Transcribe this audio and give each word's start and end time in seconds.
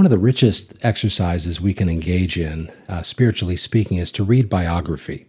one 0.00 0.06
of 0.06 0.10
the 0.10 0.16
richest 0.16 0.82
exercises 0.82 1.60
we 1.60 1.74
can 1.74 1.90
engage 1.90 2.38
in, 2.38 2.72
uh, 2.88 3.02
spiritually 3.02 3.54
speaking, 3.54 3.98
is 3.98 4.10
to 4.10 4.24
read 4.24 4.48
biography. 4.48 5.26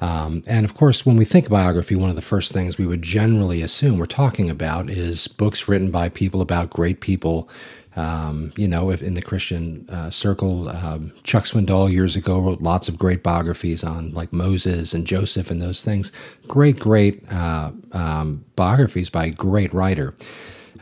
Um, 0.00 0.42
and 0.46 0.64
of 0.64 0.72
course, 0.72 1.04
when 1.04 1.18
we 1.18 1.26
think 1.26 1.50
biography, 1.50 1.96
one 1.96 2.08
of 2.08 2.16
the 2.16 2.22
first 2.22 2.50
things 2.50 2.78
we 2.78 2.86
would 2.86 3.02
generally 3.02 3.60
assume 3.60 3.98
we're 3.98 4.06
talking 4.06 4.48
about 4.48 4.88
is 4.88 5.28
books 5.28 5.68
written 5.68 5.90
by 5.90 6.08
people 6.08 6.40
about 6.40 6.70
great 6.70 7.02
people. 7.02 7.46
Um, 7.94 8.54
you 8.56 8.66
know, 8.66 8.90
if 8.90 9.02
in 9.02 9.12
the 9.12 9.20
Christian 9.20 9.84
uh, 9.90 10.08
circle, 10.08 10.70
um, 10.70 11.12
Chuck 11.22 11.44
Swindoll 11.44 11.92
years 11.92 12.16
ago 12.16 12.40
wrote 12.40 12.62
lots 12.62 12.88
of 12.88 12.98
great 12.98 13.22
biographies 13.22 13.84
on 13.84 14.12
like 14.12 14.32
Moses 14.32 14.94
and 14.94 15.06
Joseph 15.06 15.50
and 15.50 15.60
those 15.60 15.84
things. 15.84 16.10
Great, 16.48 16.78
great 16.78 17.22
uh, 17.30 17.70
um, 17.92 18.46
biographies 18.56 19.10
by 19.10 19.26
a 19.26 19.30
great 19.30 19.74
writer. 19.74 20.14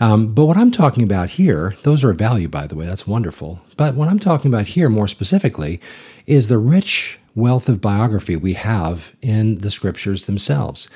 Um, 0.00 0.34
but 0.34 0.46
what 0.46 0.56
I'm 0.56 0.70
talking 0.70 1.02
about 1.02 1.30
here, 1.30 1.74
those 1.82 2.02
are 2.04 2.10
of 2.10 2.18
value, 2.18 2.48
by 2.48 2.66
the 2.66 2.74
way, 2.74 2.86
that's 2.86 3.06
wonderful. 3.06 3.60
But 3.76 3.94
what 3.94 4.08
I'm 4.08 4.18
talking 4.18 4.52
about 4.52 4.68
here 4.68 4.88
more 4.88 5.08
specifically 5.08 5.80
is 6.26 6.48
the 6.48 6.58
rich 6.58 7.18
wealth 7.34 7.68
of 7.68 7.80
biography 7.80 8.36
we 8.36 8.54
have 8.54 9.12
in 9.20 9.58
the 9.58 9.70
scriptures 9.70 10.26
themselves. 10.26 10.88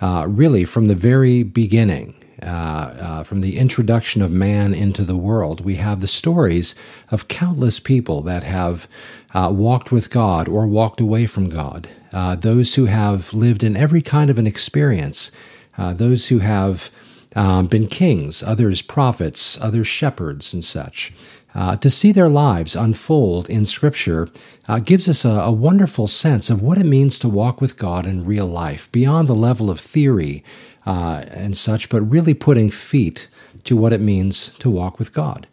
Uh, 0.00 0.26
really, 0.28 0.64
from 0.64 0.86
the 0.86 0.94
very 0.94 1.42
beginning, 1.42 2.14
uh, 2.42 2.46
uh, 2.46 3.22
from 3.22 3.40
the 3.40 3.58
introduction 3.58 4.20
of 4.20 4.30
man 4.30 4.74
into 4.74 5.04
the 5.04 5.16
world, 5.16 5.64
we 5.64 5.76
have 5.76 6.00
the 6.00 6.08
stories 6.08 6.74
of 7.10 7.28
countless 7.28 7.78
people 7.78 8.22
that 8.22 8.42
have 8.42 8.88
uh, 9.32 9.50
walked 9.54 9.92
with 9.92 10.10
God 10.10 10.48
or 10.48 10.66
walked 10.66 11.00
away 11.00 11.26
from 11.26 11.48
God, 11.48 11.88
uh, 12.12 12.34
those 12.34 12.74
who 12.74 12.86
have 12.86 13.32
lived 13.32 13.62
in 13.62 13.76
every 13.76 14.02
kind 14.02 14.30
of 14.30 14.38
an 14.38 14.46
experience, 14.46 15.30
uh, 15.78 15.94
those 15.94 16.28
who 16.28 16.40
have 16.40 16.90
um, 17.34 17.66
been 17.66 17.86
kings, 17.86 18.42
others 18.42 18.82
prophets, 18.82 19.60
others 19.60 19.86
shepherds, 19.86 20.54
and 20.54 20.64
such. 20.64 21.12
Uh, 21.54 21.76
to 21.76 21.88
see 21.88 22.10
their 22.10 22.28
lives 22.28 22.74
unfold 22.74 23.48
in 23.48 23.64
Scripture 23.64 24.28
uh, 24.66 24.80
gives 24.80 25.08
us 25.08 25.24
a, 25.24 25.28
a, 25.28 25.52
wonderful 25.52 26.08
sense 26.08 26.50
of 26.50 26.60
what 26.60 26.78
it 26.78 26.84
means 26.84 27.16
to 27.18 27.28
walk 27.28 27.60
with 27.60 27.78
God 27.78 28.06
in 28.06 28.24
real 28.24 28.46
life, 28.46 28.90
beyond 28.90 29.28
the 29.28 29.36
level 29.36 29.70
of 29.70 29.78
theory 29.78 30.42
uh, 30.84 31.24
and 31.28 31.56
such, 31.56 31.88
but 31.88 32.00
really 32.02 32.34
putting 32.34 32.70
feet 32.70 33.28
to 33.62 33.76
what 33.76 33.92
it 33.92 34.00
means 34.00 34.48
to 34.58 34.68
walk 34.68 34.98
with 34.98 35.14
God. 35.14 35.46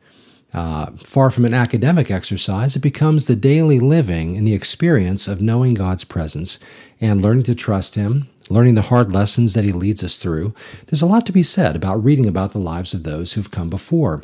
Uh, 0.53 0.87
far 1.03 1.29
from 1.29 1.45
an 1.45 1.53
academic 1.53 2.11
exercise, 2.11 2.75
it 2.75 2.81
becomes 2.81 3.25
the 3.25 3.35
daily 3.35 3.79
living 3.79 4.35
and 4.35 4.45
the 4.45 4.53
experience 4.53 5.27
of 5.27 5.39
knowing 5.39 5.73
God's 5.73 6.03
presence 6.03 6.59
and 6.99 7.21
learning 7.21 7.43
to 7.43 7.55
trust 7.55 7.95
Him, 7.95 8.27
learning 8.51 8.75
the 8.75 8.83
hard 8.83 9.11
lessons 9.11 9.53
that 9.53 9.63
He 9.63 9.71
leads 9.71 10.03
us 10.03 10.17
through. 10.17 10.53
There's 10.87 11.01
a 11.01 11.07
lot 11.07 11.25
to 11.25 11.31
be 11.31 11.43
said 11.43 11.75
about 11.75 12.03
reading 12.03 12.27
about 12.27 12.51
the 12.51 12.59
lives 12.59 12.93
of 12.93 13.03
those 13.03 13.33
who've 13.33 13.51
come 13.51 13.69
before. 13.69 14.23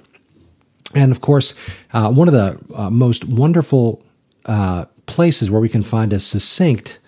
And 0.94 1.11
of 1.11 1.22
course, 1.22 1.53
uh, 1.94 2.11
one 2.11 2.28
of 2.28 2.33
the 2.33 2.59
uh, 2.73 2.89
most 2.89 3.25
wonderful 3.25 4.03
uh, 4.45 4.86
places 5.05 5.52
where 5.52 5.61
we 5.61 5.70
can 5.70 5.83
find 5.83 6.14
a 6.14 6.20
succinct 6.20 7.00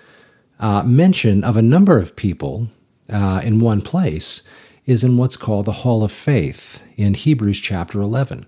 uh, 0.60 0.84
mention 0.84 1.44
of 1.44 1.56
a 1.56 1.62
number 1.62 1.98
of 1.98 2.16
people 2.16 2.68
uh, 3.10 3.42
in 3.44 3.60
one 3.60 3.82
place 3.82 4.44
is 4.90 5.04
in 5.04 5.18
what's 5.18 5.38
called 5.38 5.66
the 5.66 5.72
Hall 5.72 6.04
of 6.04 6.12
Faith 6.12 6.82
in 6.98 7.14
Hebrews 7.14 7.60
chapter 7.60 8.02
11. 8.02 8.48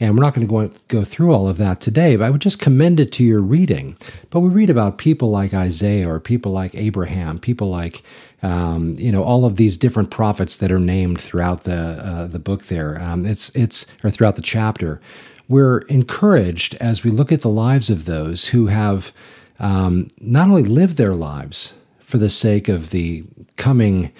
And 0.00 0.16
we're 0.16 0.22
not 0.22 0.32
going 0.32 0.46
to 0.46 0.50
go, 0.50 0.78
go 0.88 1.04
through 1.04 1.32
all 1.32 1.46
of 1.48 1.58
that 1.58 1.82
today, 1.82 2.16
but 2.16 2.24
I 2.24 2.30
would 2.30 2.40
just 2.40 2.58
commend 2.58 2.98
it 2.98 3.12
to 3.12 3.24
your 3.24 3.42
reading. 3.42 3.98
But 4.30 4.40
we 4.40 4.48
read 4.48 4.70
about 4.70 4.96
people 4.96 5.30
like 5.30 5.52
Isaiah 5.52 6.08
or 6.08 6.18
people 6.18 6.50
like 6.50 6.74
Abraham, 6.74 7.38
people 7.38 7.68
like 7.68 8.02
um, 8.42 8.96
you 8.98 9.12
know 9.12 9.22
all 9.22 9.44
of 9.44 9.56
these 9.56 9.76
different 9.76 10.10
prophets 10.10 10.56
that 10.56 10.72
are 10.72 10.80
named 10.80 11.20
throughout 11.20 11.64
the 11.64 11.74
uh, 11.74 12.26
the 12.26 12.40
book. 12.40 12.64
There, 12.64 13.00
um, 13.00 13.26
it's 13.26 13.50
it's 13.50 13.86
or 14.02 14.08
throughout 14.10 14.36
the 14.36 14.42
chapter. 14.42 15.00
We're 15.46 15.80
encouraged 15.82 16.74
as 16.76 17.04
we 17.04 17.10
look 17.10 17.30
at 17.30 17.42
the 17.42 17.48
lives 17.48 17.90
of 17.90 18.06
those 18.06 18.48
who 18.48 18.68
have 18.68 19.12
um, 19.60 20.08
not 20.18 20.48
only 20.48 20.64
lived 20.64 20.96
their 20.96 21.14
lives 21.14 21.74
for 22.00 22.16
the 22.16 22.30
sake 22.30 22.68
of 22.68 22.90
the 22.90 23.24
coming 23.56 24.10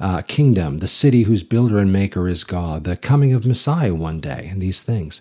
uh, 0.00 0.22
kingdom, 0.22 0.78
the 0.78 0.88
city 0.88 1.22
whose 1.22 1.42
builder 1.42 1.78
and 1.78 1.92
maker 1.92 2.28
is 2.28 2.44
God, 2.44 2.84
the 2.84 2.96
coming 2.96 3.32
of 3.32 3.46
Messiah 3.46 3.94
one 3.94 4.20
day, 4.20 4.48
and 4.50 4.60
these 4.60 4.82
things. 4.82 5.20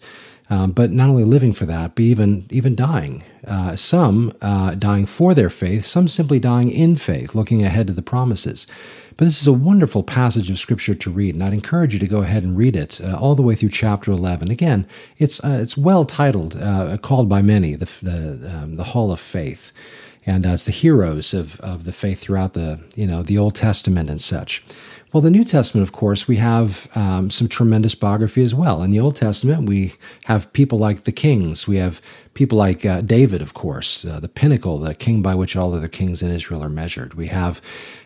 Um, 0.49 0.71
but 0.71 0.91
not 0.91 1.09
only 1.09 1.25
living 1.25 1.51
for 1.51 1.65
that, 1.65 1.95
but 1.95 2.03
even 2.03 2.45
even 2.49 2.73
dying. 2.73 3.23
Uh, 3.45 3.75
some 3.75 4.33
uh, 4.41 4.75
dying 4.75 5.05
for 5.05 5.33
their 5.33 5.49
faith, 5.49 5.83
some 5.83 6.07
simply 6.07 6.39
dying 6.39 6.69
in 6.69 6.95
faith, 6.95 7.35
looking 7.35 7.63
ahead 7.63 7.87
to 7.87 7.93
the 7.93 8.01
promises. 8.01 8.65
But 9.17 9.25
this 9.25 9.41
is 9.41 9.47
a 9.47 9.53
wonderful 9.53 10.03
passage 10.03 10.49
of 10.49 10.59
Scripture 10.59 10.95
to 10.95 11.11
read, 11.11 11.35
and 11.35 11.43
I'd 11.43 11.53
encourage 11.53 11.93
you 11.93 11.99
to 11.99 12.07
go 12.07 12.21
ahead 12.21 12.43
and 12.43 12.55
read 12.55 12.75
it 12.77 13.01
uh, 13.01 13.17
all 13.17 13.35
the 13.35 13.41
way 13.41 13.55
through 13.55 13.69
chapter 13.69 14.11
11. 14.11 14.49
Again, 14.49 14.87
it's 15.17 15.43
uh, 15.43 15.59
it's 15.61 15.75
well 15.75 16.05
titled, 16.05 16.55
uh, 16.55 16.95
called 16.97 17.27
by 17.27 17.41
many 17.41 17.75
the 17.75 17.89
the, 18.01 18.49
um, 18.55 18.75
the 18.77 18.85
Hall 18.85 19.11
of 19.11 19.19
Faith 19.19 19.73
and 20.27 20.45
uh, 20.45 20.49
it's 20.49 20.65
the 20.65 20.71
heroes 20.71 21.33
of, 21.33 21.59
of 21.61 21.85
the 21.85 21.93
faith 21.93 22.19
throughout 22.19 22.53
the 22.53 22.79
you 22.95 23.07
know 23.07 23.23
the 23.23 23.37
Old 23.37 23.55
Testament 23.55 24.09
and 24.09 24.21
such. 24.21 24.63
Well, 25.13 25.21
the 25.21 25.31
New 25.31 25.45
Testament, 25.45 25.87
of 25.87 25.93
course, 25.93 26.27
we 26.27 26.35
have 26.35 26.89
um, 26.93 27.29
some 27.29 27.47
tremendous 27.47 27.95
biography 27.95 28.43
as 28.43 28.53
well. 28.53 28.83
In 28.83 28.91
the 28.91 28.99
Old 28.99 29.15
Testament, 29.15 29.67
we 29.67 29.93
have 30.25 30.51
people 30.51 30.79
like 30.79 31.05
the 31.05 31.13
kings. 31.13 31.65
We 31.65 31.77
have 31.77 32.01
people 32.33 32.57
like 32.57 32.85
uh, 32.85 32.99
David, 32.99 33.41
of 33.41 33.53
course, 33.53 34.03
uh, 34.03 34.19
the 34.19 34.27
pinnacle, 34.27 34.77
the 34.77 34.93
king 34.93 35.21
by 35.21 35.33
which 35.33 35.55
all 35.55 35.73
other 35.73 35.87
kings 35.87 36.21
in 36.21 36.29
Israel 36.29 36.61
are 36.61 36.69
measured. 36.69 37.13
We 37.13 37.27
have 37.27 37.61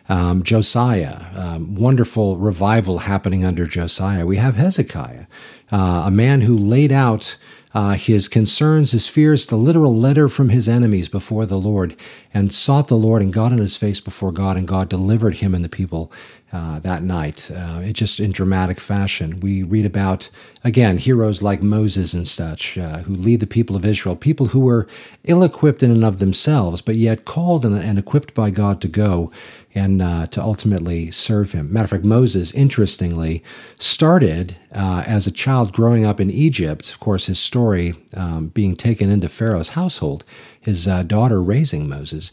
um, 0.08 0.44
Josiah, 0.44 1.26
um, 1.34 1.74
wonderful 1.74 2.36
revival 2.36 2.98
happening 2.98 3.44
under 3.44 3.66
Josiah. 3.66 4.24
We 4.24 4.36
have 4.36 4.54
Hezekiah, 4.54 5.26
uh, 5.72 6.04
a 6.06 6.10
man 6.10 6.42
who 6.42 6.56
laid 6.56 6.92
out 6.92 7.36
uh, 7.74 7.94
his 7.94 8.28
concerns, 8.28 8.90
his 8.92 9.08
fears, 9.08 9.46
the 9.46 9.56
literal 9.56 9.96
letter 9.96 10.28
from 10.28 10.50
his 10.50 10.68
enemies 10.68 11.08
before 11.08 11.46
the 11.46 11.58
Lord, 11.58 11.96
and 12.32 12.52
sought 12.52 12.88
the 12.88 12.96
Lord 12.96 13.22
and 13.22 13.32
got 13.32 13.52
on 13.52 13.58
his 13.58 13.76
face 13.76 14.00
before 14.00 14.32
God, 14.32 14.56
and 14.56 14.68
God 14.68 14.88
delivered 14.88 15.36
him 15.36 15.54
and 15.54 15.64
the 15.64 15.68
people 15.68 16.12
uh, 16.52 16.78
that 16.80 17.02
night. 17.02 17.50
Uh, 17.50 17.80
it 17.82 17.94
just 17.94 18.20
in 18.20 18.30
dramatic 18.30 18.78
fashion. 18.78 19.40
We 19.40 19.62
read 19.62 19.86
about 19.86 20.28
again 20.64 20.98
heroes 20.98 21.42
like 21.42 21.62
Moses 21.62 22.14
and 22.14 22.28
such, 22.28 22.76
uh, 22.76 22.98
who 22.98 23.14
lead 23.14 23.40
the 23.40 23.46
people 23.46 23.74
of 23.74 23.84
Israel, 23.84 24.16
people 24.16 24.46
who 24.46 24.60
were 24.60 24.86
ill-equipped 25.24 25.82
in 25.82 25.90
and 25.90 26.04
of 26.04 26.18
themselves, 26.18 26.82
but 26.82 26.96
yet 26.96 27.24
called 27.24 27.64
and, 27.64 27.76
and 27.76 27.98
equipped 27.98 28.34
by 28.34 28.50
God 28.50 28.80
to 28.82 28.88
go 28.88 29.32
and 29.74 30.02
uh, 30.02 30.26
to 30.26 30.42
ultimately 30.42 31.10
serve 31.10 31.52
him. 31.52 31.72
Matter 31.72 31.84
of 31.84 31.90
fact, 31.90 32.04
Moses, 32.04 32.52
interestingly, 32.52 33.42
started 33.76 34.56
uh, 34.74 35.02
as 35.06 35.26
a 35.26 35.30
child 35.30 35.72
growing 35.72 36.04
up 36.04 36.20
in 36.20 36.30
Egypt. 36.30 36.90
Of 36.90 37.00
course, 37.00 37.26
his 37.26 37.38
story 37.38 37.94
um, 38.14 38.48
being 38.48 38.76
taken 38.76 39.08
into 39.08 39.28
Pharaoh's 39.28 39.70
household, 39.70 40.24
his 40.60 40.84
daughter 41.06 41.42
raising 41.42 41.88
Moses, 41.88 42.30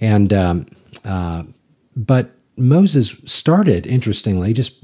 and 0.00 0.32
um, 0.32 0.66
but 1.94 2.30
Moses 2.60 3.16
started 3.24 3.86
interestingly, 3.86 4.52
just 4.52 4.78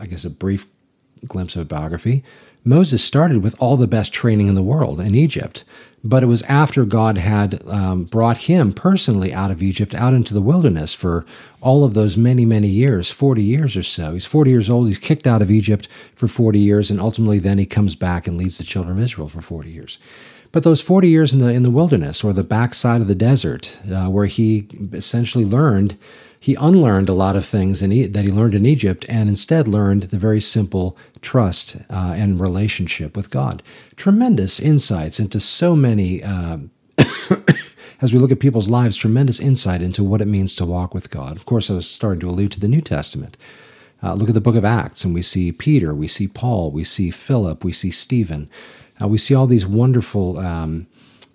I 0.00 0.06
guess 0.06 0.24
a 0.24 0.30
brief 0.30 0.66
glimpse 1.26 1.56
of 1.56 1.62
a 1.62 1.64
biography. 1.64 2.24
Moses 2.64 3.02
started 3.02 3.42
with 3.42 3.60
all 3.60 3.76
the 3.76 3.86
best 3.86 4.12
training 4.12 4.48
in 4.48 4.54
the 4.54 4.62
world 4.62 5.00
in 5.00 5.14
Egypt. 5.14 5.64
But 6.02 6.22
it 6.22 6.26
was 6.26 6.42
after 6.42 6.86
God 6.86 7.18
had 7.18 7.62
um, 7.68 8.04
brought 8.04 8.38
him 8.38 8.72
personally 8.72 9.34
out 9.34 9.50
of 9.50 9.62
Egypt, 9.62 9.94
out 9.94 10.14
into 10.14 10.32
the 10.32 10.40
wilderness 10.40 10.94
for 10.94 11.26
all 11.60 11.84
of 11.84 11.92
those 11.92 12.16
many, 12.16 12.46
many 12.46 12.68
years 12.68 13.10
40 13.10 13.42
years 13.42 13.76
or 13.76 13.82
so. 13.82 14.14
He's 14.14 14.24
40 14.24 14.50
years 14.50 14.70
old. 14.70 14.88
He's 14.88 14.98
kicked 14.98 15.26
out 15.26 15.42
of 15.42 15.50
Egypt 15.50 15.88
for 16.16 16.26
40 16.26 16.58
years, 16.58 16.90
and 16.90 17.00
ultimately 17.00 17.38
then 17.38 17.58
he 17.58 17.66
comes 17.66 17.96
back 17.96 18.26
and 18.26 18.38
leads 18.38 18.56
the 18.56 18.64
children 18.64 18.96
of 18.96 19.02
Israel 19.02 19.28
for 19.28 19.42
40 19.42 19.70
years. 19.70 19.98
But 20.52 20.62
those 20.62 20.80
40 20.80 21.08
years 21.08 21.34
in 21.34 21.38
the, 21.38 21.48
in 21.48 21.62
the 21.62 21.70
wilderness 21.70 22.24
or 22.24 22.32
the 22.32 22.42
backside 22.42 23.02
of 23.02 23.06
the 23.06 23.14
desert, 23.14 23.78
uh, 23.92 24.06
where 24.06 24.26
he 24.26 24.68
essentially 24.92 25.44
learned 25.44 25.98
he 26.42 26.54
unlearned 26.54 27.10
a 27.10 27.12
lot 27.14 27.36
of 27.36 27.44
things 27.44 27.82
e- 27.82 28.06
that 28.06 28.24
he 28.24 28.32
learned 28.32 28.54
in 28.54 28.64
Egypt 28.64 29.04
and 29.10 29.28
instead 29.28 29.68
learned 29.68 30.04
the 30.04 30.18
very 30.18 30.40
simple 30.40 30.96
trust 31.20 31.76
uh, 31.90 32.14
and 32.16 32.40
relationship 32.40 33.14
with 33.14 33.30
God. 33.30 33.62
Tremendous 33.94 34.58
insights 34.58 35.20
into 35.20 35.38
so 35.38 35.76
many, 35.76 36.22
uh, 36.22 36.56
as 38.00 38.14
we 38.14 38.18
look 38.18 38.32
at 38.32 38.40
people's 38.40 38.70
lives, 38.70 38.96
tremendous 38.96 39.38
insight 39.38 39.82
into 39.82 40.02
what 40.02 40.22
it 40.22 40.28
means 40.28 40.56
to 40.56 40.64
walk 40.64 40.94
with 40.94 41.10
God. 41.10 41.36
Of 41.36 41.44
course, 41.44 41.70
I 41.70 41.74
was 41.74 41.88
starting 41.88 42.20
to 42.20 42.30
allude 42.30 42.52
to 42.52 42.60
the 42.60 42.68
New 42.68 42.80
Testament. 42.80 43.36
Uh, 44.02 44.14
look 44.14 44.30
at 44.30 44.34
the 44.34 44.40
book 44.40 44.56
of 44.56 44.64
Acts, 44.64 45.04
and 45.04 45.12
we 45.12 45.20
see 45.20 45.52
Peter, 45.52 45.94
we 45.94 46.08
see 46.08 46.26
Paul, 46.26 46.70
we 46.70 46.84
see 46.84 47.10
Philip, 47.10 47.62
we 47.62 47.72
see 47.72 47.90
Stephen. 47.90 48.48
Uh, 49.00 49.08
we 49.08 49.18
see 49.18 49.34
all 49.34 49.46
these 49.46 49.66
wonderful, 49.66 50.38
um, 50.38 50.86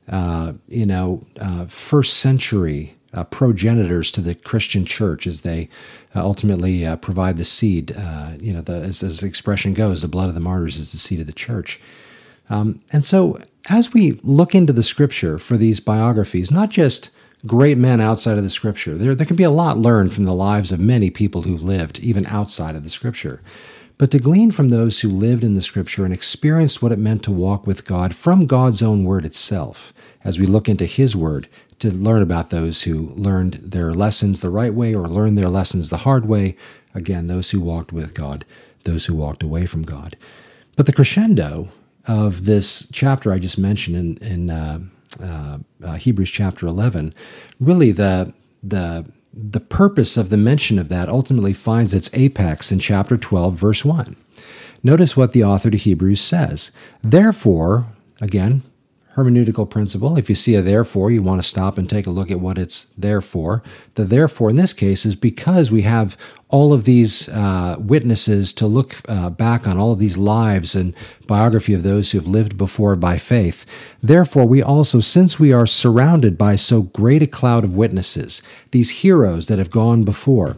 uh, 0.10 0.54
you 0.68 0.88
know, 0.88 1.24
uh, 1.40 1.68
first 1.68 2.16
century 2.18 2.96
uh, 3.16 3.24
progenitors 3.24 4.12
to 4.12 4.22
the 4.22 4.36
Christian 4.36 4.86
church 4.86 5.26
as 5.26 5.42
they 5.42 5.70
uh, 6.14 6.22
ultimately 6.22 6.86
uh, 6.86 6.98
provide 6.98 7.38
the 7.38 7.46
seed. 7.46 7.96
Uh, 7.98 8.34
you 8.40 8.54
know, 8.54 8.62
the, 8.62 8.76
as, 8.76 9.02
as, 9.02 9.22
the 9.22 9.28
expression 9.28 9.74
goes, 9.74 10.02
the 10.02 10.08
blood 10.08 10.30
of 10.30 10.36
the 10.36 10.42
martyrs 10.42 10.78
is 10.78 10.92
the 10.92 10.98
seed 10.98 11.20
of 11.20 11.26
the 11.26 11.34
church. 11.34 11.80
Um, 12.50 12.82
and 12.92 13.04
so, 13.04 13.40
as 13.70 13.94
we 13.94 14.20
look 14.22 14.54
into 14.54 14.74
the 14.74 14.84
scripture 14.84 15.40
for 15.40 15.58
these 15.58 15.80
biographies, 15.80 16.52
not 16.52 16.70
just 16.70 17.10
great 17.48 17.78
men 17.78 18.02
outside 18.02 18.38
of 18.38 18.44
the 18.44 18.50
scripture, 18.50 18.96
there, 18.98 19.16
there 19.16 19.26
can 19.26 19.36
be 19.36 19.44
a 19.44 19.50
lot 19.50 19.78
learned 19.78 20.14
from 20.14 20.26
the 20.26 20.34
lives 20.34 20.72
of 20.72 20.80
many 20.80 21.10
people 21.10 21.44
who've 21.44 21.64
lived 21.64 22.00
even 22.00 22.26
outside 22.28 22.76
of 22.76 22.84
the 22.84 22.90
scripture. 22.90 23.42
But 23.98 24.12
to 24.12 24.20
glean 24.20 24.52
from 24.52 24.70
those 24.70 25.00
who 25.00 25.10
lived 25.10 25.44
in 25.44 25.56
the 25.56 25.62
Scripture 25.62 26.04
and 26.06 26.14
experienced 26.14 26.82
what 26.82 26.92
it 26.92 27.00
meant 27.00 27.24
to 27.24 27.32
walk 27.32 27.66
with 27.66 27.86
God 27.86 28.16
from 28.16 28.46
God's 28.46 28.82
own 28.82 29.06
Word 29.06 29.26
itself, 29.26 29.94
as 30.24 30.40
we 30.40 30.46
look 30.46 30.68
into 30.68 30.86
His 30.86 31.16
Word 31.16 31.48
to 31.80 31.92
learn 31.92 32.22
about 32.22 32.50
those 32.50 32.84
who 32.84 33.10
learned 33.10 33.54
their 33.56 33.94
lessons 33.94 34.42
the 34.42 34.50
right 34.50 34.74
way 34.74 34.94
or 34.94 35.08
learned 35.08 35.38
their 35.38 35.50
lessons 35.50 35.90
the 35.90 35.98
hard 35.98 36.26
way. 36.26 36.56
Again, 36.94 37.28
those 37.28 37.52
who 37.52 37.60
walked 37.62 37.92
with 37.92 38.14
God, 38.14 38.46
those 38.84 39.06
who 39.06 39.16
walked 39.16 39.44
away 39.44 39.66
from 39.66 39.84
God. 39.84 40.16
But 40.76 40.86
the 40.86 40.94
crescendo 40.94 41.70
of 42.08 42.46
this 42.46 42.88
chapter 42.92 43.32
I 43.34 43.40
just 43.40 43.58
mentioned 43.58 43.96
in, 44.22 44.28
in 44.28 44.50
uh, 44.50 44.80
uh, 45.22 45.58
uh, 45.84 45.94
Hebrews 45.96 46.32
chapter 46.32 46.68
11, 46.68 47.14
really 47.60 47.92
the, 47.92 48.34
the, 48.64 49.06
the 49.36 49.60
purpose 49.60 50.16
of 50.18 50.30
the 50.30 50.38
mention 50.38 50.80
of 50.80 50.90
that 50.90 51.10
ultimately 51.10 51.54
finds 51.54 51.94
its 51.94 52.10
apex 52.14 52.72
in 52.72 52.80
chapter 52.80 53.18
12, 53.18 53.56
verse 53.56 53.84
1. 53.84 54.16
Notice 54.82 55.18
what 55.18 55.34
the 55.34 55.44
author 55.44 55.70
to 55.70 55.78
Hebrews 55.78 56.22
says. 56.22 56.72
Therefore, 57.04 57.88
again, 58.22 58.64
hermeneutical 59.16 59.70
principle. 59.70 60.18
If 60.18 60.28
you 60.28 60.36
see 60.36 60.56
a 60.56 60.62
therefore, 60.62 61.10
you 61.10 61.24
want 61.24 61.42
to 61.42 61.48
stop 61.48 61.78
and 61.78 61.90
take 61.90 62.06
a 62.06 62.12
look 62.12 62.30
at 62.30 62.42
what 62.42 62.58
it's 62.58 62.86
there 62.98 63.22
for. 63.22 63.64
The 63.96 64.04
therefore 64.04 64.50
in 64.50 64.58
this 64.58 64.74
case 64.74 65.06
is 65.06 65.16
because 65.16 65.72
we 65.72 65.84
have 65.84 66.18
all 66.50 66.74
of 66.74 66.84
these 66.84 67.28
uh, 67.30 67.78
witnesses 67.80 68.54
to 68.54 68.68
look 68.68 68.98
uh, 69.08 69.30
back 69.30 69.68
on 69.68 69.78
all 69.78 69.94
of 69.94 70.00
these 70.00 70.18
lives 70.18 70.76
and 70.76 70.96
biography 71.28 71.74
of 71.74 71.84
those 71.84 72.12
who 72.12 72.18
have 72.18 72.28
lived 72.28 72.58
before 72.58 72.96
by 72.96 73.18
faith. 73.18 73.66
Therefore, 74.04 74.46
we 74.46 74.62
also, 74.62 75.00
since 75.00 75.40
we 75.40 75.52
are 75.52 75.66
surrounded 75.66 76.38
by 76.38 76.56
so 76.56 76.84
great 76.84 77.24
a 77.24 77.28
cloud 77.28 77.64
of 77.64 77.74
witnesses, 77.74 78.42
these 78.72 79.02
heroes 79.02 79.48
that 79.48 79.58
have 79.58 79.72
gone 79.72 80.04
before, 80.04 80.58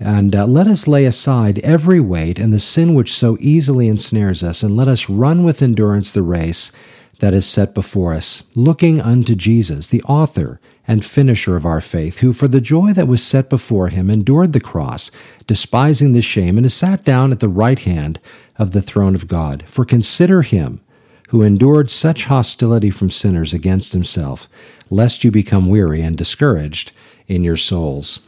and 0.00 0.34
uh, 0.34 0.46
let 0.46 0.66
us 0.66 0.88
lay 0.88 1.04
aside 1.04 1.58
every 1.60 2.00
weight 2.00 2.38
and 2.38 2.52
the 2.52 2.60
sin 2.60 2.94
which 2.94 3.14
so 3.14 3.36
easily 3.40 3.86
ensnares 3.86 4.42
us, 4.42 4.62
and 4.62 4.76
let 4.76 4.88
us 4.88 5.10
run 5.10 5.44
with 5.44 5.62
endurance 5.62 6.10
the 6.10 6.22
race 6.22 6.72
that 7.18 7.34
is 7.34 7.46
set 7.46 7.74
before 7.74 8.14
us, 8.14 8.44
looking 8.54 9.00
unto 9.00 9.34
Jesus, 9.34 9.88
the 9.88 10.02
author 10.02 10.60
and 10.86 11.04
finisher 11.04 11.56
of 11.56 11.66
our 11.66 11.80
faith, 11.80 12.18
who 12.18 12.32
for 12.32 12.48
the 12.48 12.60
joy 12.60 12.92
that 12.92 13.08
was 13.08 13.22
set 13.22 13.50
before 13.50 13.88
him 13.88 14.08
endured 14.08 14.52
the 14.52 14.60
cross, 14.60 15.10
despising 15.46 16.12
the 16.12 16.22
shame, 16.22 16.56
and 16.56 16.64
is 16.64 16.74
sat 16.74 17.04
down 17.04 17.32
at 17.32 17.40
the 17.40 17.48
right 17.48 17.80
hand 17.80 18.20
of 18.56 18.70
the 18.70 18.82
throne 18.82 19.14
of 19.14 19.28
God. 19.28 19.64
For 19.66 19.84
consider 19.84 20.42
him 20.42 20.80
who 21.28 21.42
endured 21.42 21.90
such 21.90 22.24
hostility 22.24 22.90
from 22.90 23.10
sinners 23.10 23.52
against 23.52 23.92
himself, 23.92 24.48
lest 24.88 25.24
you 25.24 25.30
become 25.30 25.68
weary 25.68 26.00
and 26.00 26.16
discouraged 26.16 26.92
in 27.26 27.44
your 27.44 27.56
souls. 27.56 28.20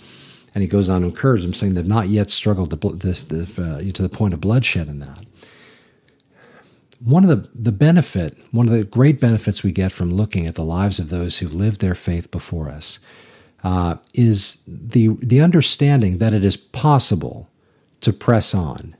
And 0.54 0.62
he 0.62 0.68
goes 0.68 0.90
on 0.90 1.00
to 1.00 1.06
encourage 1.06 1.42
them, 1.42 1.54
saying 1.54 1.74
they've 1.74 1.86
not 1.86 2.08
yet 2.08 2.28
struggled 2.28 2.70
to, 2.70 2.88
this, 2.90 3.24
uh, 3.58 3.82
to 3.94 4.02
the 4.02 4.08
point 4.10 4.34
of 4.34 4.40
bloodshed 4.40 4.88
in 4.88 4.98
that 4.98 5.22
one 7.02 7.24
of 7.24 7.30
the, 7.30 7.48
the 7.54 7.72
benefit, 7.72 8.36
one 8.52 8.68
of 8.68 8.74
the 8.74 8.84
great 8.84 9.20
benefits 9.20 9.62
we 9.62 9.72
get 9.72 9.90
from 9.92 10.10
looking 10.10 10.46
at 10.46 10.54
the 10.54 10.64
lives 10.64 10.98
of 10.98 11.08
those 11.08 11.38
who 11.38 11.48
lived 11.48 11.80
their 11.80 11.94
faith 11.94 12.30
before 12.30 12.68
us 12.68 13.00
uh, 13.64 13.96
is 14.14 14.62
the, 14.66 15.08
the 15.22 15.40
understanding 15.40 16.18
that 16.18 16.32
it 16.32 16.44
is 16.44 16.56
possible 16.56 17.48
to 18.00 18.12
press 18.12 18.54
on 18.54 18.96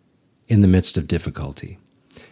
in 0.49 0.61
the 0.61 0.69
midst 0.69 0.97
of 0.97 1.08
difficulty. 1.08 1.79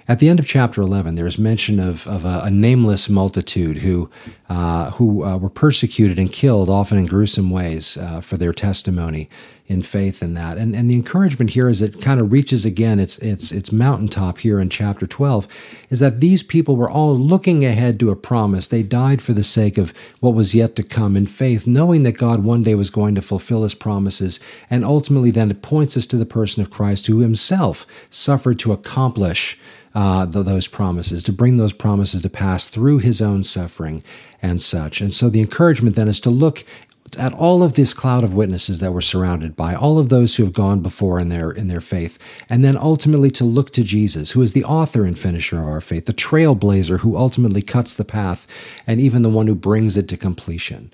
At 0.07 0.21
the 0.21 0.31
end 0.31 0.41
of 0.41 0.47
chapter 0.47 0.81
11, 0.81 1.17
there 1.17 1.27
is 1.27 1.39
mention 1.39 1.79
of, 1.79 2.07
of 2.07 2.25
a, 2.25 2.41
a 2.45 2.51
nameless 2.51 3.11
multitude 3.11 3.79
who, 3.79 4.09
uh, 4.49 4.93
who 4.93 5.23
uh, 5.23 5.37
were 5.37 5.51
persecuted 5.51 6.19
and 6.19 6.33
killed, 6.33 6.71
often 6.71 6.97
in 6.97 7.05
gruesome 7.05 7.51
ways, 7.51 7.99
uh, 7.99 8.23
for 8.23 8.39
their 8.39 8.55
testimony 8.55 9.29
in 9.69 9.83
faith 9.83 10.23
in 10.23 10.33
that. 10.33 10.57
And, 10.57 10.75
and 10.75 10.91
the 10.91 10.95
encouragement 10.95 11.51
here 11.51 11.69
is 11.69 11.83
it 11.83 12.01
kind 12.01 12.21
of 12.21 12.33
reaches 12.33 12.65
again 12.65 12.99
its, 12.99 13.19
its, 13.19 13.53
its 13.53 13.71
mountaintop 13.71 14.39
here 14.39 14.59
in 14.59 14.71
chapter 14.71 15.07
12 15.07 15.47
is 15.91 16.01
that 16.01 16.21
these 16.21 16.43
people 16.43 16.75
were 16.75 16.91
all 16.91 17.15
looking 17.15 17.67
ahead 17.67 18.01
to 18.01 18.11
a 18.11 18.17
promise. 18.17 18.67
They 18.67 18.83
died 18.83 19.21
for 19.21 19.35
the 19.35 19.45
sake 19.45 19.77
of 19.77 19.93
what 20.21 20.35
was 20.35 20.55
yet 20.55 20.75
to 20.77 20.83
come 20.83 21.17
in 21.17 21.27
faith, 21.27 21.67
knowing 21.67 22.03
that 22.05 22.17
God 22.17 22.43
one 22.43 22.63
day 22.63 22.75
was 22.75 22.89
going 22.89 23.15
to 23.17 23.23
fulfill 23.23 23.63
his 23.63 23.75
promises. 23.75 24.41
And 24.71 24.87
ultimately, 24.87 25.31
then 25.31 25.51
it 25.51 25.61
points 25.61 25.99
us 25.99 26.07
to 26.07 26.17
the 26.17 26.27
person 26.27 26.63
of 26.63 26.71
Christ 26.71 27.07
who 27.07 27.21
himself 27.21 27.87
suffered 28.09 28.59
to 28.61 28.73
accomplish 28.73 29.59
uh, 29.95 30.25
those 30.27 30.67
promises, 30.67 31.23
to 31.25 31.33
bring 31.33 31.57
those 31.57 31.73
promises 31.73 32.23
to 32.23 32.31
pass 32.31 32.69
through 32.69 32.99
his 32.99 33.21
own 33.21 33.43
suffering 33.43 34.03
and 34.41 34.63
such. 34.63 35.01
And 35.01 35.13
so 35.13 35.29
the 35.29 35.41
encouragement 35.41 35.97
then 35.97 36.09
is 36.09 36.21
to 36.21 36.31
look 36.31 36.65
at 37.17 37.33
all 37.33 37.63
of 37.63 37.75
this 37.75 37.95
cloud 37.95 38.25
of 38.25 38.35
witnesses 38.35 38.81
that 38.81 38.93
we're 38.93 39.01
surrounded 39.01 39.57
by, 39.57 39.75
all 39.75 39.99
of 39.99 40.09
those 40.09 40.37
who 40.37 40.45
have 40.45 40.53
gone 40.53 40.81
before 40.81 41.19
in 41.19 41.29
their 41.29 41.51
in 41.51 41.69
their 41.69 41.81
faith, 41.81 42.19
and 42.49 42.65
then 42.65 42.77
ultimately 42.77 43.31
to 43.31 43.45
look 43.45 43.71
to 43.73 43.85
Jesus, 43.85 44.33
who 44.33 44.43
is 44.43 44.53
the 44.53 44.65
author 44.65 45.05
and 45.05 45.19
finisher 45.19 45.61
of 45.61 45.69
our 45.69 45.81
faith, 45.81 46.07
the 46.07 46.13
trailblazer 46.13 47.01
who 47.01 47.17
ultimately 47.17 47.63
cuts 47.63 47.95
the 47.95 48.05
path, 48.05 48.47
and 48.87 49.01
even 49.01 49.23
the 49.23 49.29
one 49.29 49.47
who 49.47 49.55
brings 49.55 49.97
it 49.97 50.09
to 50.09 50.17
completion. 50.17 50.93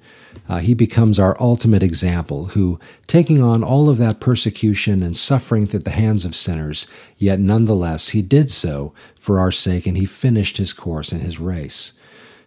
Uh, 0.48 0.58
he 0.58 0.74
becomes 0.74 1.18
our 1.18 1.36
ultimate 1.40 1.82
example, 1.82 2.46
who, 2.46 2.78
taking 3.06 3.42
on 3.42 3.62
all 3.64 3.88
of 3.88 3.98
that 3.98 4.20
persecution 4.20 5.02
and 5.02 5.16
suffering 5.16 5.62
at 5.72 5.84
the 5.84 5.90
hands 5.90 6.24
of 6.24 6.34
sinners, 6.34 6.86
yet 7.16 7.38
nonetheless 7.38 8.10
he 8.10 8.20
did 8.20 8.50
so 8.50 8.92
for 9.18 9.38
our 9.38 9.52
sake, 9.52 9.86
and 9.86 9.96
he 9.96 10.04
finished 10.04 10.58
his 10.58 10.72
course 10.72 11.12
and 11.12 11.22
his 11.22 11.40
race. 11.40 11.94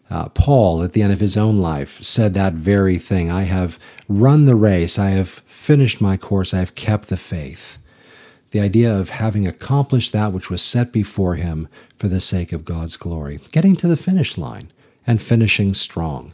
Uh, 0.09 0.30
Paul, 0.30 0.83
at 0.83 0.94
the 0.94 1.01
end 1.01 1.12
of 1.12 1.19
his 1.19 1.36
own 1.36 1.57
life, 1.57 2.01
said 2.01 2.33
that 2.33 2.54
very 2.54 2.98
thing 2.98 3.30
I 3.30 3.44
have 3.44 3.77
run 4.07 4.45
the 4.45 4.56
race, 4.56 4.98
I 4.98 5.09
have 5.09 5.30
finished 5.30 6.00
my 6.00 6.15
course, 6.15 6.54
I 6.54 6.59
have 6.59 6.75
kept 6.75 7.09
the 7.09 7.18
faith. 7.18 7.77
The 8.51 8.62
idea 8.62 8.95
of 8.95 9.09
having 9.09 9.45
accomplished 9.45 10.13
that 10.13 10.31
which 10.31 10.50
was 10.50 10.62
set 10.62 10.94
before 10.94 11.36
him 11.36 11.68
for 11.98 12.07
the 12.07 12.21
sake 12.21 12.54
of 12.54 12.63
God's 12.63 12.95
glory, 12.95 13.42
getting 13.51 13.75
to 13.75 13.88
the 13.89 13.98
finish 13.98 14.38
line 14.38 14.71
and 15.06 15.21
finishing 15.21 15.74
strong. 15.74 16.33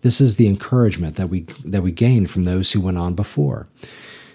This 0.00 0.20
is 0.20 0.36
the 0.36 0.46
encouragement 0.46 1.16
that 1.16 1.28
we 1.28 1.40
that 1.64 1.82
we 1.82 1.92
gain 1.92 2.26
from 2.26 2.44
those 2.44 2.72
who 2.72 2.80
went 2.80 2.96
on 2.96 3.14
before. 3.14 3.68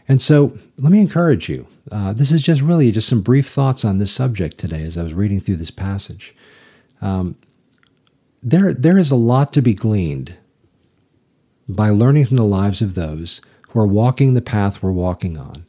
And 0.07 0.21
so, 0.21 0.55
let 0.77 0.91
me 0.91 0.99
encourage 0.99 1.49
you. 1.49 1.65
Uh, 1.91 2.13
this 2.13 2.31
is 2.31 2.43
just 2.43 2.61
really 2.61 2.91
just 2.91 3.09
some 3.09 3.21
brief 3.21 3.47
thoughts 3.47 3.83
on 3.83 3.97
this 3.97 4.11
subject 4.11 4.59
today 4.59 4.83
as 4.83 4.95
I 4.95 5.03
was 5.03 5.15
reading 5.15 5.39
through 5.39 5.55
this 5.55 5.71
passage. 5.71 6.35
Um, 7.01 7.35
there, 8.45 8.73
there 8.75 8.99
is 8.99 9.09
a 9.09 9.15
lot 9.15 9.51
to 9.53 9.61
be 9.61 9.73
gleaned 9.73 10.37
by 11.67 11.89
learning 11.89 12.25
from 12.25 12.37
the 12.37 12.43
lives 12.43 12.79
of 12.79 12.93
those 12.93 13.41
who 13.71 13.79
are 13.79 13.87
walking 13.87 14.35
the 14.35 14.41
path 14.41 14.83
we're 14.83 14.91
walking 14.91 15.35
on. 15.35 15.65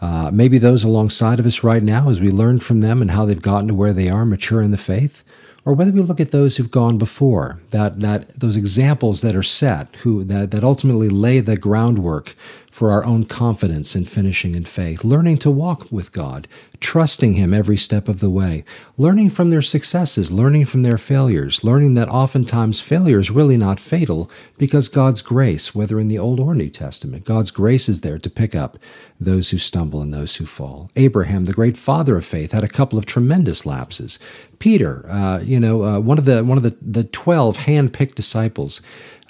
Uh, 0.00 0.30
maybe 0.32 0.58
those 0.58 0.82
alongside 0.82 1.38
of 1.38 1.46
us 1.46 1.62
right 1.62 1.82
now, 1.82 2.10
as 2.10 2.20
we 2.20 2.28
learn 2.28 2.58
from 2.58 2.80
them 2.80 3.00
and 3.00 3.12
how 3.12 3.24
they've 3.24 3.40
gotten 3.40 3.68
to 3.68 3.74
where 3.74 3.92
they 3.92 4.08
are, 4.08 4.24
mature 4.24 4.60
in 4.60 4.72
the 4.72 4.76
faith, 4.76 5.22
or 5.64 5.74
whether 5.74 5.92
we 5.92 6.00
look 6.00 6.18
at 6.18 6.32
those 6.32 6.56
who've 6.56 6.70
gone 6.70 6.98
before, 6.98 7.60
that, 7.70 8.00
that 8.00 8.28
those 8.38 8.56
examples 8.56 9.20
that 9.20 9.36
are 9.36 9.42
set, 9.42 9.94
who 9.96 10.24
that, 10.24 10.50
that 10.50 10.64
ultimately 10.64 11.08
lay 11.08 11.38
the 11.38 11.56
groundwork 11.56 12.34
for 12.78 12.92
our 12.92 13.04
own 13.04 13.24
confidence 13.24 13.96
in 13.96 14.04
finishing 14.04 14.54
in 14.54 14.64
faith, 14.64 15.02
learning 15.02 15.36
to 15.36 15.50
walk 15.50 15.90
with 15.90 16.12
God, 16.12 16.46
trusting 16.78 17.32
Him 17.32 17.52
every 17.52 17.76
step 17.76 18.06
of 18.06 18.20
the 18.20 18.30
way, 18.30 18.64
learning 18.96 19.30
from 19.30 19.50
their 19.50 19.62
successes, 19.62 20.30
learning 20.30 20.64
from 20.64 20.84
their 20.84 20.96
failures, 20.96 21.64
learning 21.64 21.94
that 21.94 22.08
oftentimes 22.08 22.80
failure 22.80 23.18
is 23.18 23.32
really 23.32 23.56
not 23.56 23.80
fatal 23.80 24.30
because 24.58 24.88
God's 24.88 25.22
grace, 25.22 25.74
whether 25.74 25.98
in 25.98 26.06
the 26.06 26.20
Old 26.20 26.38
or 26.38 26.54
New 26.54 26.70
Testament, 26.70 27.24
God's 27.24 27.50
grace 27.50 27.88
is 27.88 28.02
there 28.02 28.20
to 28.20 28.30
pick 28.30 28.54
up 28.54 28.78
those 29.18 29.50
who 29.50 29.58
stumble 29.58 30.00
and 30.00 30.14
those 30.14 30.36
who 30.36 30.46
fall. 30.46 30.88
Abraham, 30.94 31.46
the 31.46 31.52
great 31.52 31.76
father 31.76 32.16
of 32.16 32.24
faith, 32.24 32.52
had 32.52 32.62
a 32.62 32.68
couple 32.68 32.96
of 32.96 33.06
tremendous 33.06 33.66
lapses. 33.66 34.20
Peter, 34.60 35.04
uh, 35.10 35.40
you 35.40 35.58
know, 35.58 35.82
uh, 35.82 35.98
one 35.98 36.18
of 36.18 36.26
the 36.26 36.44
one 36.44 36.56
of 36.56 36.62
the, 36.62 36.76
the 36.80 37.02
twelve 37.02 37.56
hand-picked 37.56 38.14
disciples, 38.14 38.80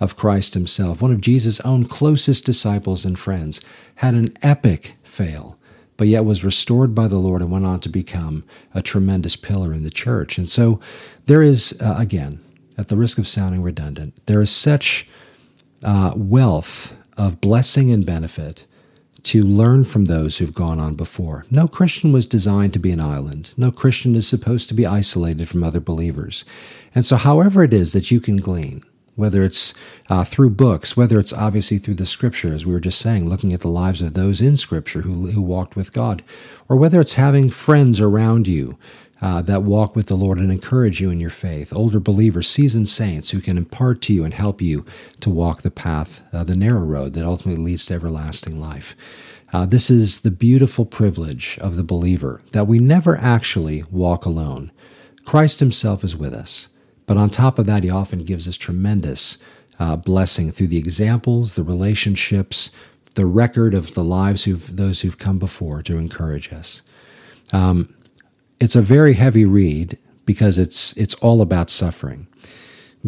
of 0.00 0.16
Christ 0.16 0.54
himself, 0.54 1.02
one 1.02 1.12
of 1.12 1.20
Jesus' 1.20 1.60
own 1.60 1.84
closest 1.84 2.44
disciples 2.44 3.04
and 3.04 3.18
friends, 3.18 3.60
had 3.96 4.14
an 4.14 4.36
epic 4.42 4.94
fail, 5.02 5.56
but 5.96 6.08
yet 6.08 6.24
was 6.24 6.44
restored 6.44 6.94
by 6.94 7.08
the 7.08 7.16
Lord 7.16 7.42
and 7.42 7.50
went 7.50 7.66
on 7.66 7.80
to 7.80 7.88
become 7.88 8.44
a 8.74 8.82
tremendous 8.82 9.36
pillar 9.36 9.72
in 9.72 9.82
the 9.82 9.90
church. 9.90 10.38
And 10.38 10.48
so 10.48 10.80
there 11.26 11.42
is, 11.42 11.76
uh, 11.80 11.96
again, 11.98 12.40
at 12.76 12.88
the 12.88 12.96
risk 12.96 13.18
of 13.18 13.26
sounding 13.26 13.62
redundant, 13.62 14.14
there 14.26 14.40
is 14.40 14.50
such 14.50 15.08
uh, 15.82 16.12
wealth 16.16 16.96
of 17.16 17.40
blessing 17.40 17.90
and 17.90 18.06
benefit 18.06 18.66
to 19.24 19.42
learn 19.42 19.84
from 19.84 20.04
those 20.04 20.38
who've 20.38 20.54
gone 20.54 20.78
on 20.78 20.94
before. 20.94 21.44
No 21.50 21.66
Christian 21.66 22.12
was 22.12 22.28
designed 22.28 22.72
to 22.72 22.78
be 22.78 22.92
an 22.92 23.00
island. 23.00 23.52
No 23.56 23.72
Christian 23.72 24.14
is 24.14 24.28
supposed 24.28 24.68
to 24.68 24.74
be 24.74 24.86
isolated 24.86 25.48
from 25.48 25.64
other 25.64 25.80
believers. 25.80 26.44
And 26.94 27.04
so, 27.04 27.16
however 27.16 27.64
it 27.64 27.74
is 27.74 27.92
that 27.92 28.10
you 28.12 28.20
can 28.20 28.36
glean, 28.36 28.84
whether 29.18 29.42
it's 29.42 29.74
uh, 30.08 30.22
through 30.22 30.50
books, 30.50 30.96
whether 30.96 31.18
it's 31.18 31.32
obviously 31.32 31.78
through 31.78 31.94
the 31.94 32.06
scripture, 32.06 32.52
as 32.52 32.64
we 32.64 32.72
were 32.72 32.80
just 32.80 33.00
saying, 33.00 33.28
looking 33.28 33.52
at 33.52 33.60
the 33.60 33.68
lives 33.68 34.00
of 34.00 34.14
those 34.14 34.40
in 34.40 34.56
scripture 34.56 35.02
who, 35.02 35.26
who 35.32 35.42
walked 35.42 35.74
with 35.74 35.92
God, 35.92 36.22
or 36.68 36.76
whether 36.76 37.00
it's 37.00 37.14
having 37.14 37.50
friends 37.50 38.00
around 38.00 38.46
you 38.46 38.78
uh, 39.20 39.42
that 39.42 39.64
walk 39.64 39.96
with 39.96 40.06
the 40.06 40.14
Lord 40.14 40.38
and 40.38 40.52
encourage 40.52 41.00
you 41.00 41.10
in 41.10 41.20
your 41.20 41.30
faith, 41.30 41.72
older 41.72 41.98
believers, 41.98 42.48
seasoned 42.48 42.88
saints 42.88 43.30
who 43.30 43.40
can 43.40 43.58
impart 43.58 44.00
to 44.02 44.14
you 44.14 44.24
and 44.24 44.34
help 44.34 44.62
you 44.62 44.84
to 45.18 45.30
walk 45.30 45.62
the 45.62 45.70
path, 45.70 46.22
uh, 46.32 46.44
the 46.44 46.56
narrow 46.56 46.84
road 46.84 47.14
that 47.14 47.24
ultimately 47.24 47.62
leads 47.62 47.86
to 47.86 47.94
everlasting 47.94 48.60
life. 48.60 48.94
Uh, 49.52 49.66
this 49.66 49.90
is 49.90 50.20
the 50.20 50.30
beautiful 50.30 50.84
privilege 50.84 51.58
of 51.60 51.74
the 51.74 51.82
believer 51.82 52.40
that 52.52 52.68
we 52.68 52.78
never 52.78 53.16
actually 53.16 53.82
walk 53.90 54.24
alone. 54.24 54.70
Christ 55.24 55.58
Himself 55.58 56.04
is 56.04 56.16
with 56.16 56.34
us, 56.34 56.68
but 57.08 57.16
on 57.16 57.30
top 57.30 57.58
of 57.58 57.66
that, 57.66 57.82
He 57.82 57.90
often 57.90 58.22
gives 58.22 58.46
us 58.46 58.56
tremendous 58.56 59.38
uh, 59.80 59.96
blessing 59.96 60.52
through 60.52 60.68
the 60.68 60.78
examples, 60.78 61.56
the 61.56 61.64
relationships, 61.64 62.70
the 63.14 63.26
record 63.26 63.74
of 63.74 63.94
the 63.94 64.04
lives 64.04 64.46
of 64.46 64.76
those 64.76 65.00
who've 65.00 65.18
come 65.18 65.40
before 65.40 65.82
to 65.82 65.96
encourage 65.98 66.52
us. 66.52 66.82
Um, 67.52 67.92
it's 68.60 68.76
a 68.76 68.82
very 68.82 69.14
heavy 69.14 69.44
read 69.44 69.98
because 70.24 70.58
it's 70.58 70.96
it's 70.96 71.14
all 71.14 71.40
about 71.42 71.70
suffering. 71.70 72.27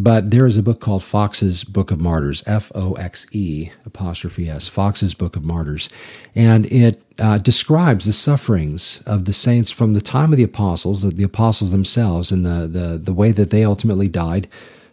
But 0.03 0.31
there 0.31 0.47
is 0.47 0.57
a 0.57 0.63
book 0.63 0.81
called 0.81 1.05
Foxe's 1.05 1.63
Book 1.63 1.91
of 1.91 2.01
Martyrs, 2.01 2.43
F 2.47 2.73
O 2.75 2.95
X 2.95 3.27
E 3.33 3.71
apostrophe 3.85 4.49
S, 4.49 4.67
Foxe's 4.67 5.13
Book 5.13 5.37
of 5.37 5.45
Martyrs, 5.45 5.91
and 6.35 6.65
it 6.67 7.03
uh, 7.19 7.37
describes 7.37 8.07
the 8.07 8.15
sufferings 8.15 9.03
of 9.05 9.27
the 9.27 9.33
saints 9.35 9.71
from 9.71 9.93
the 9.93 10.01
time 10.01 10.33
of 10.33 10.39
the 10.39 10.43
apostles, 10.43 11.03
the, 11.03 11.11
the 11.11 11.23
apostles 11.23 11.71
themselves, 11.71 12.33
and 12.33 12.47
the, 12.47 12.67
the 12.67 12.97
the 12.97 13.13
way 13.13 13.31
that 13.31 13.51
they 13.51 13.63
ultimately 13.63 14.09
died 14.09 14.49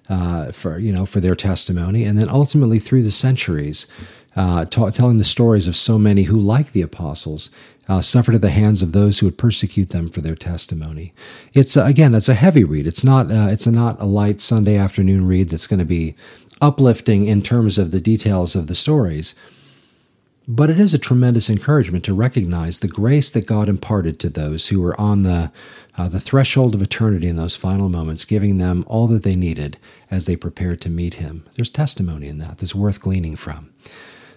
uh, 0.10 0.52
for 0.52 0.78
you 0.78 0.92
know 0.92 1.06
for 1.06 1.22
their 1.22 1.36
testimony, 1.36 2.04
and 2.04 2.18
then 2.18 2.28
ultimately 2.30 2.78
through 2.78 3.04
the 3.04 3.12
centuries, 3.12 3.88
uh, 4.38 4.66
ta- 4.66 4.92
telling 4.92 5.18
the 5.18 5.24
stories 5.24 5.68
of 5.68 5.76
so 5.76 5.98
many 5.98 6.24
who, 6.24 6.38
like 6.38 6.72
the 6.72 6.84
apostles, 6.84 7.50
uh, 7.90 8.02
suffered 8.02 8.36
at 8.36 8.42
the 8.42 8.52
hands 8.52 8.84
of 8.84 8.92
those 8.92 9.20
who 9.20 9.26
would 9.26 9.38
persecute 9.38 9.90
them 9.90 10.10
for 10.10 10.22
their 10.22 10.36
testimony. 10.36 11.14
It's 11.56 11.76
uh, 11.76 11.84
again, 11.86 12.14
it's 12.14 12.30
a 12.30 12.36
heavy 12.36 12.64
read. 12.64 12.86
It's 12.86 13.04
not 13.04 13.32
uh, 13.32 13.48
it's 13.50 13.66
a, 13.66 13.72
not 13.72 14.00
a 14.00 14.06
light 14.06 14.40
Sunday 14.40 14.78
afternoon 14.78 15.28
read 15.28 15.50
that's 15.50 15.68
going 15.68 15.80
to 15.80 15.86
be 15.86 16.16
uplifting 16.62 17.26
in 17.26 17.42
terms 17.42 17.78
of 17.78 17.92
the 17.92 18.00
details 18.00 18.56
of 18.56 18.68
the 18.68 18.76
stories. 18.76 19.34
But 20.50 20.70
it 20.70 20.80
is 20.80 20.94
a 20.94 21.00
tremendous 21.00 21.50
encouragement 21.50 22.06
to 22.06 22.14
recognize 22.14 22.80
the 22.80 22.88
grace 22.88 23.30
that 23.32 23.46
God 23.46 23.68
imparted 23.68 24.18
to 24.20 24.30
those 24.30 24.68
who 24.68 24.82
were 24.82 25.00
on 25.00 25.24
the, 25.24 25.52
uh, 25.98 26.08
the 26.08 26.22
threshold 26.22 26.74
of 26.74 26.82
eternity 26.82 27.28
in 27.28 27.36
those 27.36 27.58
final 27.58 27.90
moments, 27.90 28.24
giving 28.24 28.58
them 28.58 28.86
all 28.88 29.08
that 29.08 29.24
they 29.24 29.36
needed 29.36 29.78
as 30.10 30.26
they 30.26 30.38
prepared 30.38 30.80
to 30.82 30.90
meet 30.90 31.16
Him. 31.16 31.46
There's 31.56 31.70
testimony 31.70 32.28
in 32.30 32.38
that 32.38 32.60
that's 32.60 32.74
worth 32.74 33.02
gleaning 33.02 33.36
from. 33.36 33.72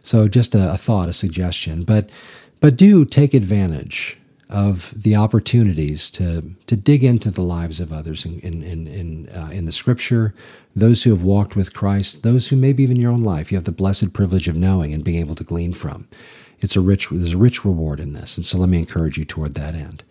So 0.03 0.29
just 0.29 0.55
a, 0.55 0.73
a 0.73 0.77
thought, 0.77 1.09
a 1.09 1.13
suggestion, 1.13 1.85
but 1.85 2.11
but 2.61 2.77
do 2.77 3.05
take 3.05 3.35
advantage 3.35 4.19
of 4.51 4.93
the 5.01 5.15
opportunities 5.15 6.11
to 6.11 6.55
to 6.67 6.77
dig 6.77 7.05
into 7.05 7.31
the 7.31 7.43
lives 7.43 7.81
of 7.81 7.93
others 7.93 8.25
in 8.25 8.41
in 8.41 8.63
in 8.63 8.87
in, 8.87 9.29
uh, 9.29 9.51
in 9.53 9.65
the 9.65 9.73
Scripture, 9.73 10.35
those 10.75 11.05
who 11.05 11.11
have 11.11 11.23
walked 11.23 11.55
with 11.55 11.75
Christ, 11.75 12.23
those 12.23 12.49
who 12.49 12.57
maybe 12.57 12.83
even 12.83 13.01
your 13.01 13.13
own 13.13 13.21
life 13.21 13.53
you 13.53 13.57
have 13.57 13.65
the 13.65 13.73
blessed 13.73 14.13
privilege 14.13 14.49
of 14.49 14.57
knowing 14.57 14.93
and 14.93 15.05
being 15.05 15.21
able 15.21 15.37
to 15.37 15.45
glean 15.45 15.73
from. 15.73 16.09
It's 16.59 16.77
a 16.77 16.81
rich 16.81 17.09
there's 17.11 17.35
a 17.35 17.39
rich 17.39 17.65
reward 17.65 18.01
in 18.01 18.13
this, 18.13 18.37
and 18.37 18.45
so 18.45 18.59
let 18.59 18.69
me 18.69 18.79
encourage 18.79 19.17
you 19.17 19.25
toward 19.25 19.55
that 19.55 19.75
end. 19.75 20.03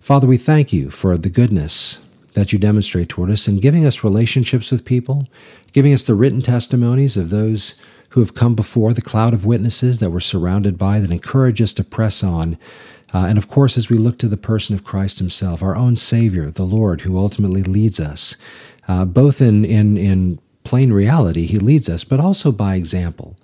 Father, 0.00 0.26
we 0.26 0.36
thank 0.36 0.72
you 0.72 0.90
for 0.90 1.16
the 1.16 1.30
goodness 1.30 1.98
that 2.34 2.52
you 2.52 2.58
demonstrate 2.58 3.08
toward 3.08 3.30
us 3.30 3.48
in 3.48 3.60
giving 3.60 3.86
us 3.86 4.04
relationships 4.04 4.70
with 4.70 4.84
people, 4.84 5.26
giving 5.72 5.92
us 5.92 6.04
the 6.04 6.14
written 6.14 6.42
testimonies 6.42 7.16
of 7.16 7.30
those 7.30 7.76
who 8.16 8.22
have 8.22 8.32
come 8.32 8.54
before, 8.54 8.94
the 8.94 9.02
cloud 9.02 9.34
of 9.34 9.44
witnesses 9.44 9.98
that 9.98 10.08
we're 10.08 10.20
surrounded 10.20 10.78
by 10.78 10.98
that 10.98 11.10
encourage 11.10 11.60
us 11.60 11.74
to 11.74 11.84
press 11.84 12.24
on. 12.24 12.56
Uh, 13.12 13.26
and 13.28 13.36
of 13.36 13.46
course, 13.46 13.76
as 13.76 13.90
we 13.90 13.98
look 13.98 14.16
to 14.18 14.26
the 14.26 14.38
person 14.38 14.74
of 14.74 14.82
Christ 14.82 15.18
Himself, 15.18 15.62
our 15.62 15.76
own 15.76 15.96
Savior, 15.96 16.50
the 16.50 16.64
Lord, 16.64 17.02
who 17.02 17.18
ultimately 17.18 17.62
leads 17.62 18.00
us, 18.00 18.38
uh, 18.88 19.04
both 19.04 19.42
in, 19.42 19.66
in, 19.66 19.98
in 19.98 20.38
plain 20.64 20.94
reality, 20.94 21.44
He 21.44 21.58
leads 21.58 21.90
us, 21.90 22.04
but 22.04 22.18
also 22.18 22.50
by 22.52 22.76
example. 22.76 23.36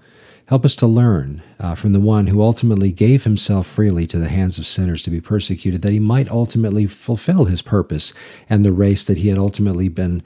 Help 0.46 0.64
us 0.64 0.74
to 0.76 0.86
learn 0.86 1.42
uh, 1.60 1.74
from 1.74 1.92
the 1.92 2.00
one 2.00 2.28
who 2.28 2.40
ultimately 2.40 2.92
gave 2.92 3.24
himself 3.24 3.66
freely 3.66 4.06
to 4.06 4.18
the 4.18 4.30
hands 4.30 4.58
of 4.58 4.66
sinners 4.66 5.02
to 5.02 5.10
be 5.10 5.20
persecuted, 5.20 5.82
that 5.82 5.92
he 5.92 6.00
might 6.00 6.30
ultimately 6.30 6.86
fulfill 6.86 7.44
his 7.44 7.60
purpose 7.60 8.14
and 8.48 8.64
the 8.64 8.72
race 8.72 9.04
that 9.04 9.18
he 9.18 9.28
had 9.28 9.38
ultimately 9.38 9.88
been 9.88 10.22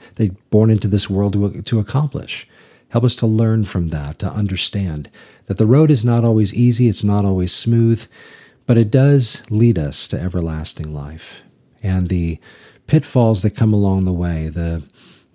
born 0.49 0.69
into 0.69 0.87
this 0.87 1.09
world 1.09 1.33
to, 1.33 1.61
to 1.61 1.79
accomplish. 1.79 2.47
Help 2.89 3.03
us 3.03 3.15
to 3.17 3.27
learn 3.27 3.65
from 3.65 3.89
that, 3.89 4.19
to 4.19 4.29
understand 4.29 5.09
that 5.47 5.57
the 5.57 5.65
road 5.65 5.91
is 5.91 6.05
not 6.05 6.23
always 6.23 6.53
easy, 6.53 6.87
it's 6.87 7.03
not 7.03 7.25
always 7.25 7.53
smooth, 7.53 8.05
but 8.65 8.77
it 8.77 8.91
does 8.91 9.43
lead 9.49 9.77
us 9.77 10.07
to 10.07 10.19
everlasting 10.19 10.93
life. 10.93 11.41
And 11.83 12.09
the 12.09 12.39
pitfalls 12.87 13.41
that 13.41 13.55
come 13.55 13.73
along 13.73 14.05
the 14.05 14.13
way, 14.13 14.47
the 14.47 14.83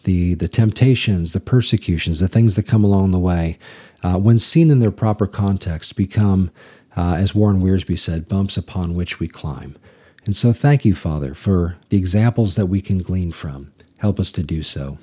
the 0.04 0.34
the 0.34 0.48
temptations, 0.48 1.32
the 1.32 1.40
persecutions, 1.40 2.20
the 2.20 2.28
things 2.28 2.56
that 2.56 2.66
come 2.66 2.84
along 2.84 3.10
the 3.10 3.18
way, 3.18 3.58
uh, 4.02 4.18
when 4.18 4.38
seen 4.38 4.70
in 4.70 4.80
their 4.80 4.90
proper 4.90 5.26
context, 5.26 5.96
become, 5.96 6.50
uh, 6.96 7.14
as 7.14 7.34
Warren 7.34 7.62
Wiersbe 7.62 7.98
said, 7.98 8.28
bumps 8.28 8.56
upon 8.56 8.94
which 8.94 9.20
we 9.20 9.28
climb. 9.28 9.76
And 10.24 10.36
so, 10.36 10.52
thank 10.52 10.84
you, 10.84 10.94
Father, 10.94 11.34
for 11.34 11.76
the 11.88 11.96
examples 11.96 12.54
that 12.54 12.66
we 12.66 12.80
can 12.80 12.98
glean 12.98 13.32
from. 13.32 13.72
Help 13.98 14.18
us 14.18 14.32
to 14.32 14.42
do 14.42 14.62
so. 14.62 14.98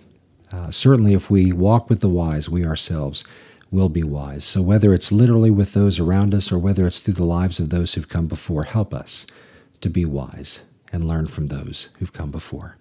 Uh, 0.52 0.72
certainly, 0.72 1.14
if 1.14 1.30
we 1.30 1.52
walk 1.52 1.90
with 1.90 2.02
the 2.02 2.10
wise, 2.10 2.50
we 2.50 2.66
ourselves 2.66 3.24
will 3.72 3.90
be 3.90 4.04
wise. 4.04 4.44
So, 4.44 4.62
whether 4.62 4.94
it's 4.94 5.12
literally 5.12 5.52
with 5.52 5.74
those 5.74 6.00
around 6.00 6.34
us 6.34 6.52
or 6.52 6.58
whether 6.58 6.88
it's 6.88 7.00
through 7.00 7.16
the 7.16 7.24
lives 7.24 7.60
of 7.60 7.70
those 7.70 7.94
who've 7.94 8.10
come 8.10 8.28
before, 8.28 8.64
help 8.64 8.94
us 8.94 9.28
to 9.82 9.90
be 9.90 10.06
wise 10.06 10.64
and 10.92 11.08
learn 11.08 11.28
from 11.28 11.48
those 11.48 11.90
who've 12.00 12.14
come 12.14 12.32
before. 12.32 12.78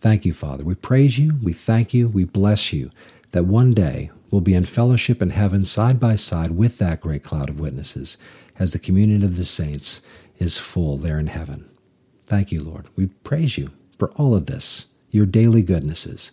Thank 0.00 0.24
you, 0.24 0.32
Father. 0.32 0.64
We 0.64 0.74
praise 0.74 1.18
you, 1.18 1.38
we 1.42 1.52
thank 1.52 1.94
you, 1.94 2.08
we 2.08 2.24
bless 2.24 2.72
you 2.72 2.90
that 3.32 3.44
one 3.44 3.72
day 3.72 4.10
we'll 4.30 4.40
be 4.40 4.54
in 4.54 4.64
fellowship 4.64 5.22
in 5.22 5.30
heaven 5.30 5.64
side 5.64 6.00
by 6.00 6.14
side 6.16 6.52
with 6.52 6.78
that 6.78 7.00
great 7.00 7.22
cloud 7.22 7.48
of 7.48 7.60
witnesses 7.60 8.16
as 8.58 8.72
the 8.72 8.78
communion 8.78 9.22
of 9.22 9.36
the 9.36 9.44
saints 9.44 10.02
is 10.38 10.58
full 10.58 10.96
there 10.96 11.18
in 11.18 11.28
heaven. 11.28 11.68
Thank 12.26 12.50
you, 12.50 12.62
Lord. 12.62 12.86
We 12.96 13.06
praise 13.06 13.58
you 13.58 13.70
for 13.98 14.10
all 14.12 14.34
of 14.34 14.46
this, 14.46 14.86
your 15.10 15.26
daily 15.26 15.62
goodnesses. 15.62 16.32